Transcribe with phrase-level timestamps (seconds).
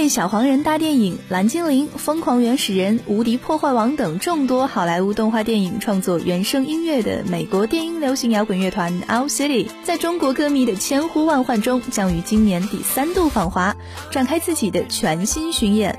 [0.00, 13.76] 为《小黄人》大电影、《蓝精灵》《疯狂原始人》《无敌破坏王》等众多好莱坞动画电影创作原声音乐的美国电音流行摇滚乐团 Owl City，在中国歌迷的千呼万唤中，将于今年第三度访华，
[14.10, 15.98] 展开自己的全新巡演。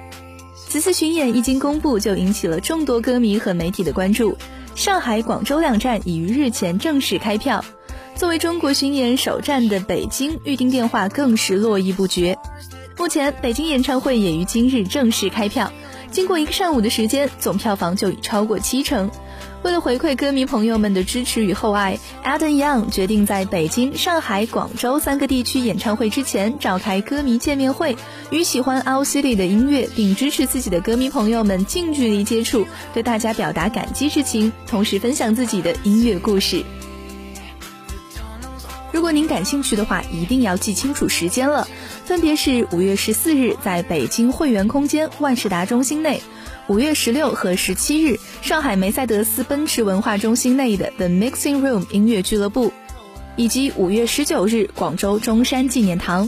[0.55, 4.35] 此次巡演一经公布，就引起了众多歌迷和媒体的关注。
[4.73, 7.63] 上海、广州两站已于日前正式开票。
[8.15, 12.35] 作为中国巡演首站的北京，预订电话更是络绎不绝。
[13.01, 15.73] 目前，北京演唱会也于今日正式开票，
[16.11, 19.09] 经过一个上午的时间，总票房就已超过七成。
[19.63, 27.97] 为了回馈歌迷朋友们的支持与厚爱，Adam Young 决定在北京、上海、广州三个地区演唱会之前召开歌迷见面会，
[28.29, 36.63] 与喜欢 Owl City 的音乐并支持自己的歌迷朋友们近距离接触，对大家表达感激之情，同时分享自己的音乐故事。
[38.91, 41.67] 如果您感兴趣的话，一定要记清楚时间了，
[42.05, 46.21] 分别是五月十四日在北京会员空间万事达中心内，
[46.67, 52.73] 五月十六和十七日上海梅赛德斯奔驰文化中心内的 The Mixing Room 音乐俱乐部，
[53.37, 56.27] 以及五月十九日广州中山纪念堂。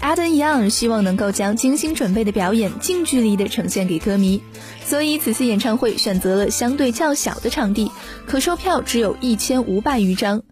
[0.00, 4.42] Adam Young 希望能够将精心准备的表演近距离的呈现给歌迷，
[4.84, 7.90] 所以此次演唱会选择了相对较小的场地，
[8.26, 10.42] 可售票只有一千五百余张。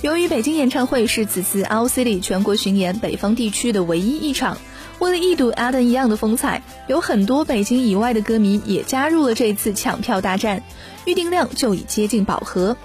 [0.00, 4.56] 由于北京演唱会是此次 L C 里全国巡演北方地区的唯一一场，
[5.00, 10.62] 为了一睹 Adam 一样的风采，有很多北京以外的歌迷也加入了这次抢票大战，
[11.04, 12.76] 预订量就已接近饱和。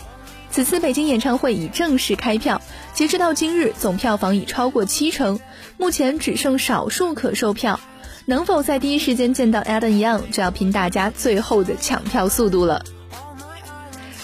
[0.49, 2.59] 此次北京演唱会已正式开票，
[2.95, 5.39] 截止到今日，总票房已超过七成，
[5.77, 7.79] 目前只剩少数可售票，
[8.25, 12.83] 能否在第一时间见到 Adam Young，，就要拼大家最后的抢票速度了。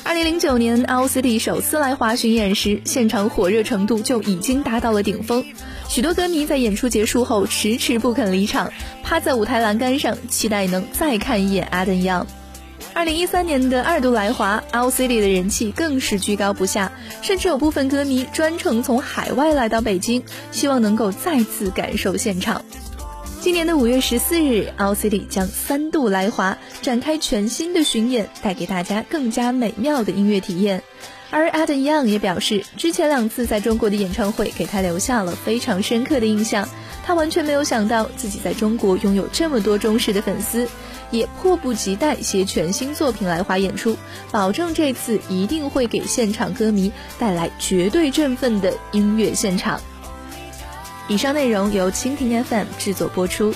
[0.09, 5.45] 二零零九年，L C D 首次来华巡演时，现场火热程度就已经达到了顶峰。
[5.87, 12.25] 许多歌迷在演出结束后迟迟不肯离场，趴在舞台栏杆上，期待能再看一眼 Adam Young。
[12.95, 16.91] 二零一三年的二度来华，L C D 的人气更是居高不下，
[17.21, 22.65] 甚至有部分歌迷专程从海外来到北京，希望能够再次感受现场。
[23.41, 30.83] 今年的五月十四日，Owl City 将三度来华，展开全新的巡演，带给大家更加美妙的音乐体验。
[31.31, 36.67] 而 Adam Young 也表示，之前两次在中国的演唱会给他留下了非常深刻的印象。
[37.05, 40.67] 他完全没有想到自己在中国拥有这么多忠实的粉丝，
[41.09, 43.95] 也迫不及待携全新作品来华演出，
[44.31, 49.79] 保证这次一定会给现场歌迷带来绝对振奋的音乐现场。
[51.09, 53.51] 以上内容由蜻蜓 FM 制作播出。